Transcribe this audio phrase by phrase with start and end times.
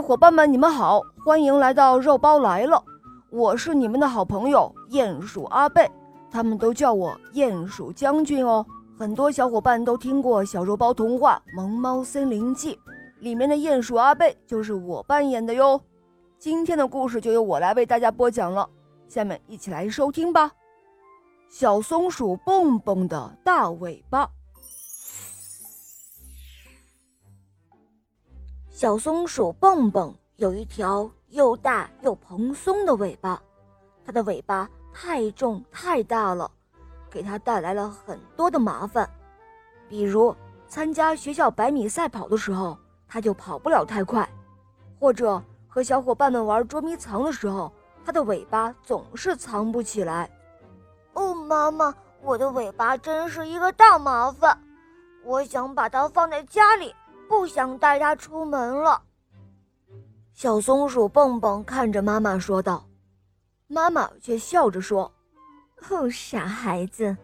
[0.00, 2.82] 伙伴们，你们好，欢迎来到肉包来了。
[3.30, 5.90] 我是你们的好朋友鼹鼠阿贝，
[6.30, 8.64] 他们都叫我鼹鼠将军哦。
[8.98, 12.74] 很多小伙伴都听过小肉包童话《萌猫森林记》，
[13.20, 15.80] 里面的鼹鼠阿贝就是我扮演的哟。
[16.38, 18.68] 今天的故事就由我来为大家播讲了，
[19.08, 20.50] 下面一起来收听吧。
[21.48, 24.28] 小松鼠蹦蹦的大尾巴。
[28.76, 33.40] 小松鼠蹦蹦有一条又大又蓬松的尾巴，
[34.04, 36.50] 它的尾巴太重太大了，
[37.08, 39.08] 给它带来了很多的麻烦。
[39.88, 40.36] 比如
[40.68, 42.76] 参加学校百米赛跑的时候，
[43.08, 44.28] 它就跑不了太快；
[45.00, 47.72] 或者和小伙伴们玩捉迷藏的时候，
[48.04, 50.30] 它的尾巴总是藏不起来。
[51.14, 54.62] 哦，妈妈，我的尾巴真是一个大麻烦，
[55.24, 56.94] 我想把它放在家里。
[57.28, 59.02] 不想带它出门了。
[60.32, 62.86] 小松鼠蹦蹦看着妈妈说道，
[63.66, 65.10] 妈妈却笑着说
[65.90, 67.16] ：“哦，傻孩子，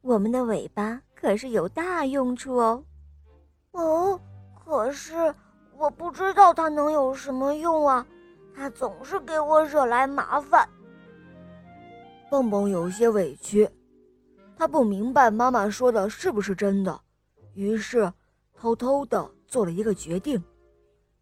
[0.00, 2.82] 我们的尾巴可是有大用处哦。
[3.72, 4.20] ”“哦，
[4.64, 5.34] 可是
[5.76, 8.04] 我不知道它能有什么用啊，
[8.56, 10.68] 它总是给我惹来麻烦。”
[12.28, 13.70] 蹦蹦有些委屈，
[14.56, 17.00] 他不明白妈妈说的是不是真的，
[17.54, 18.12] 于是
[18.54, 19.30] 偷偷的。
[19.48, 20.40] 做了一个决定，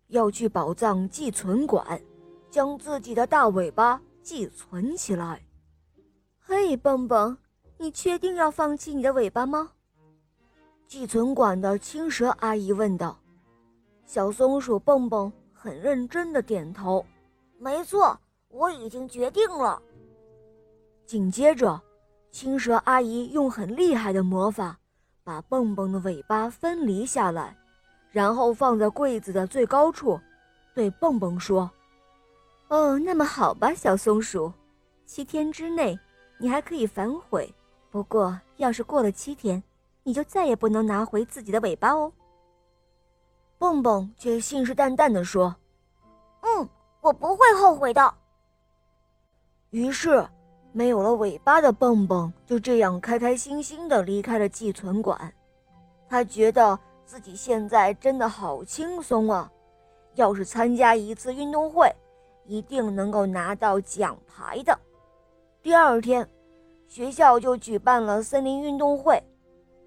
[0.08, 1.98] 要去宝藏寄存馆，
[2.50, 5.40] 将自己的大尾巴寄存起来。
[6.40, 7.36] 嘿，蹦蹦，
[7.78, 9.70] 你确定要放弃你的尾巴吗？
[10.88, 13.18] 寄存馆的青蛇阿姨问道。
[14.04, 17.04] 小松鼠蹦蹦很认真的点头
[17.58, 18.16] ：“没错，
[18.48, 19.80] 我已经决定了。”
[21.06, 21.80] 紧接着，
[22.30, 24.78] 青蛇阿姨用很厉害的魔法，
[25.24, 27.56] 把蹦蹦的尾巴分离下来。
[28.16, 30.18] 然后放在柜子的最高处，
[30.74, 31.70] 对蹦蹦说
[32.68, 34.50] ：“哦，那么好吧，小松鼠，
[35.04, 35.98] 七天之内
[36.38, 37.54] 你还可以反悔。
[37.90, 39.62] 不过，要是过了七天，
[40.02, 42.10] 你就再也不能拿回自己的尾巴哦。”
[43.58, 45.54] 蹦蹦却信誓旦旦地说
[46.40, 46.66] ：“嗯，
[47.02, 48.14] 我不会后悔的。”
[49.68, 50.26] 于是，
[50.72, 55.30] 没有了尾巴的蹦蹦就这样开开心心地离开了寄存馆。
[56.08, 56.80] 他觉得。
[57.06, 59.48] 自己现在真的好轻松啊！
[60.16, 61.88] 要是参加一次运动会，
[62.44, 64.76] 一定能够拿到奖牌的。
[65.62, 66.28] 第二天，
[66.88, 69.22] 学校就举办了森林运动会，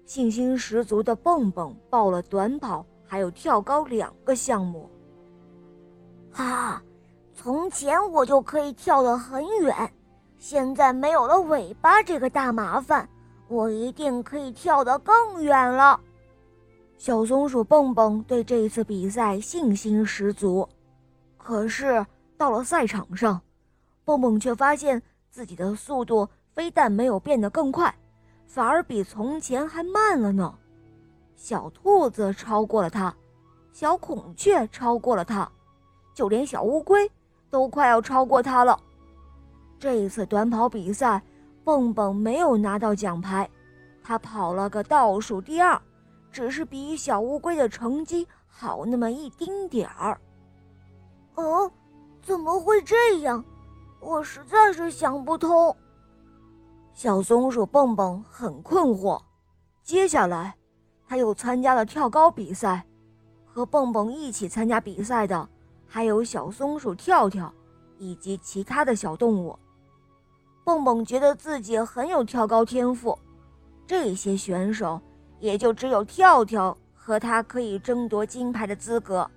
[0.06, 4.88] 信心十足的蹦蹦报了短跑还有跳高两个项目。
[6.32, 6.82] 哈，
[7.34, 9.92] 从前我就可以跳得很远，
[10.38, 13.06] 现在没有了尾巴这个大麻烦，
[13.46, 16.00] 我一定可以跳得更远了。
[17.00, 20.68] 小松鼠蹦蹦对这一次比赛信心十足，
[21.38, 22.04] 可是
[22.36, 23.40] 到了赛场上，
[24.04, 27.94] 蹦蹦却发现自己的速度非但没有变得更快，
[28.46, 30.54] 反而比从前还慢了呢。
[31.36, 33.16] 小兔子超过了它，
[33.72, 35.50] 小孔雀超过了它，
[36.12, 37.10] 就连小乌龟
[37.48, 38.78] 都快要超过它了。
[39.78, 41.22] 这一次短跑比赛，
[41.64, 43.48] 蹦蹦没有拿到奖牌，
[44.02, 45.80] 他跑了个倒数第二。
[46.30, 50.20] 只是比小乌龟的成绩好那么一丁点儿。
[51.34, 51.70] 哦，
[52.22, 53.44] 怎么会这样？
[54.00, 55.76] 我实在是想不通。
[56.92, 59.20] 小松鼠蹦蹦很困惑。
[59.82, 60.54] 接下来，
[61.06, 62.86] 他又参加了跳高比赛，
[63.44, 65.48] 和蹦蹦一起参加比赛的
[65.86, 67.52] 还有小松鼠跳跳
[67.98, 69.58] 以及其他的小动物。
[70.64, 73.18] 蹦蹦觉得自己很有跳高天赋，
[73.86, 75.00] 这些选手。
[75.40, 79.28] 也就只有跳跳和他可以争夺金牌的资格。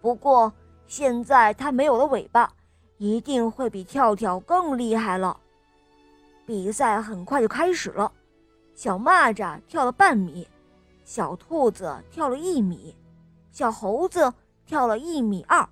[0.00, 0.52] 不过
[0.86, 2.52] 现在他没有了尾巴，
[2.98, 5.36] 一定会比跳跳更厉害了。
[6.46, 8.12] 比赛很快就开始了，
[8.74, 10.46] 小蚂蚱跳了半米，
[11.04, 12.94] 小兔子跳了一米，
[13.52, 14.32] 小猴子
[14.66, 15.68] 跳了一米二，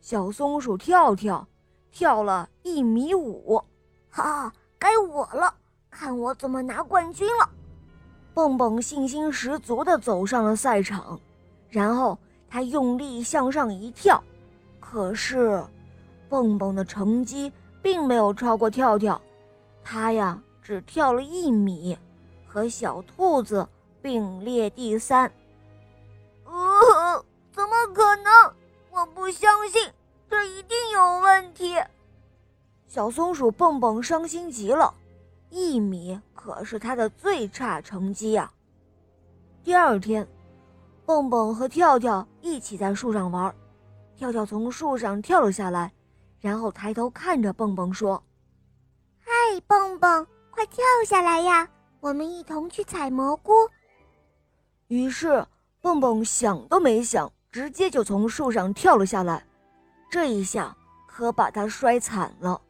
[0.00, 1.46] 小松鼠跳跳
[1.90, 3.62] 跳了一米五。
[4.10, 5.54] 哈，该我了，
[5.90, 7.48] 看我怎么拿冠军了！
[8.38, 11.18] 蹦蹦信心十足地走上了赛场，
[11.68, 12.16] 然后
[12.48, 14.22] 他用力向上一跳，
[14.78, 15.60] 可是，
[16.28, 17.52] 蹦蹦的成绩
[17.82, 19.20] 并没有超过跳跳，
[19.82, 21.98] 他呀只跳了一米，
[22.46, 23.66] 和小兔子
[24.00, 25.28] 并列第三。
[26.44, 28.32] 呃，怎么可能？
[28.92, 29.82] 我不相信，
[30.30, 31.74] 这一定有问题。
[32.86, 34.94] 小松鼠蹦蹦伤心极了。
[35.50, 38.50] 一米可是他的最差成绩呀。
[39.62, 40.26] 第二天，
[41.04, 43.54] 蹦蹦和跳跳一起在树上玩，
[44.16, 45.92] 跳跳从树上跳了下来，
[46.40, 48.22] 然后抬头看着蹦蹦说
[49.20, 51.68] ：“嗨，蹦蹦，快跳下来呀，
[52.00, 53.52] 我们一同去采蘑菇。”
[54.88, 55.46] 于是
[55.80, 59.44] 蹦蹦想都没想，直接就从树上跳了下来。
[60.10, 60.74] 这一下
[61.06, 62.60] 可把他摔惨了。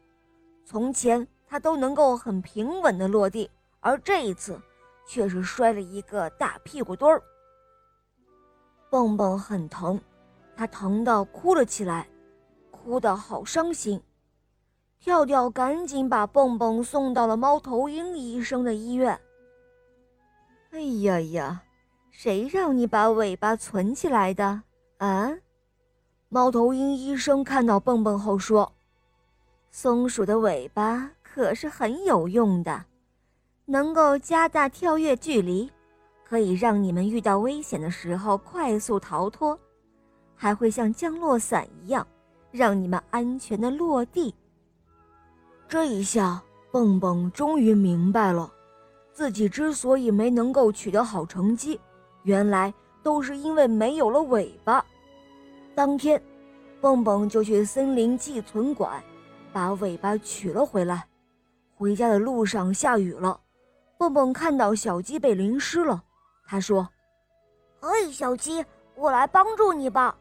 [0.65, 3.49] 从前他都能够很平稳的落地，
[3.79, 4.61] 而这一次
[5.07, 7.23] 却是摔了一个大屁股墩儿。
[8.89, 9.99] 蹦蹦很疼，
[10.55, 12.07] 他疼到哭了起来，
[12.69, 13.99] 哭得好伤心。
[14.99, 19.19] 跳跳赶紧把蹦蹦送到了猫头鹰医生的医院。
[20.71, 21.63] 哎呀呀，
[22.11, 24.61] 谁让你把尾巴存起来的
[24.97, 25.31] 啊？
[26.27, 28.71] 猫头鹰医生看到蹦蹦后说
[29.71, 32.85] ：“松鼠的尾巴可是很有用的，
[33.65, 35.71] 能够加大跳跃距离，
[36.25, 39.57] 可以让你们遇到危险的时候快速逃脱，
[40.35, 42.05] 还会像降落伞一样，
[42.51, 44.33] 让你们安全的落地。”
[45.69, 48.51] 这一下，蹦蹦终于明白了，
[49.13, 51.79] 自己之所以没能够取得好成绩，
[52.23, 52.73] 原来
[53.03, 54.83] 都是因为没有了尾巴。
[55.75, 56.19] 当天，
[56.81, 59.01] 蹦蹦就去森林寄存馆，
[59.51, 61.07] 把尾巴取了回来。
[61.75, 63.39] 回家的路上下雨了，
[63.97, 66.03] 蹦蹦看到小鸡被淋湿了，
[66.45, 66.87] 他说
[67.79, 68.65] ：“哎，小鸡，
[68.95, 70.17] 我来帮助你吧。”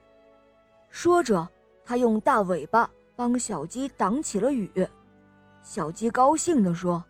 [0.89, 1.49] 说着，
[1.85, 4.89] 他用大尾巴帮小鸡挡起了雨。
[5.63, 7.05] 小鸡高兴地说：“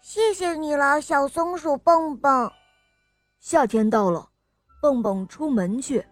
[0.00, 2.50] 谢谢你了，小松鼠蹦蹦。”
[3.38, 4.26] 夏天到了，
[4.80, 6.04] 蹦蹦出门去。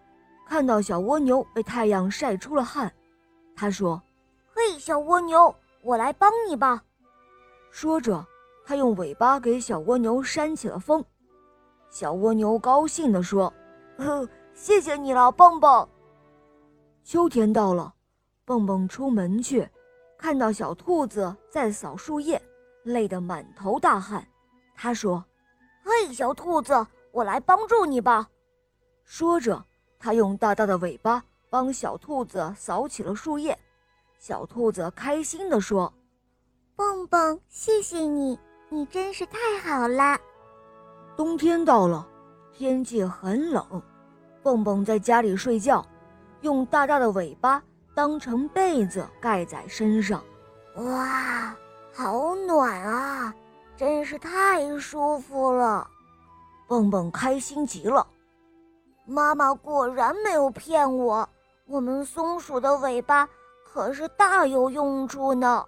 [0.46, 2.92] 看到小蜗牛被太阳晒出了汗，
[3.56, 4.00] 他说
[4.64, 6.84] ：“嘿，小蜗牛，我来帮你吧。”
[7.72, 8.24] 说着，
[8.64, 11.04] 他用尾巴给小蜗牛扇起了风。
[11.90, 13.52] 小蜗牛高兴地说
[13.98, 15.88] ：“呵，谢谢你了，蹦蹦。”
[17.02, 17.92] 秋天到了，
[18.44, 19.68] 蹦蹦出门去，
[20.16, 22.40] 看到小兔子在扫树叶，
[22.84, 24.24] 累得满头大汗。
[24.76, 25.24] 他说
[25.82, 28.28] ：“嘿，小兔子，我来帮助你吧。”
[29.02, 29.60] 说着。
[29.98, 33.56] 他用大大的尾巴帮小兔子扫起了树叶，
[34.22, 35.92] 小兔子开心地说
[36.78, 38.38] ：“蹦蹦，谢谢你，
[38.68, 40.16] 你真是太好了。”
[41.18, 42.06] 冬天到了，
[42.52, 43.82] 天气很冷，
[44.40, 45.84] 蹦蹦在家里睡觉，
[46.42, 47.60] 用大大的尾巴
[47.96, 50.22] 当成被子盖在身上。
[50.76, 51.52] 哇，
[51.92, 53.34] 好暖啊，
[53.76, 55.84] 真是太舒服了！
[56.68, 58.06] 蹦蹦开心极了。
[59.04, 61.28] 妈妈果然没有骗我，
[61.66, 63.28] 我们松鼠的尾巴
[63.72, 65.64] 可是大有用处呢。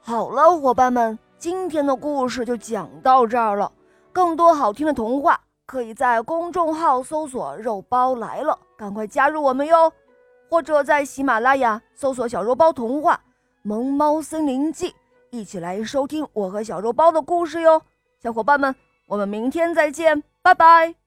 [0.00, 3.70] 好了，伙伴们，今天的故事就讲到这儿了。
[4.12, 9.92] 更多好听的童话，可以在公众号搜索“肉包来了”，赶快加入我们哟！
[10.50, 13.20] 或者在喜马拉雅搜索“小肉包童话
[13.62, 14.92] 萌猫森林记”，
[15.30, 17.80] 一起来收听我和小肉包的故事哟。
[18.20, 18.74] 小伙伴们，
[19.06, 21.01] 我们明天再见，拜拜。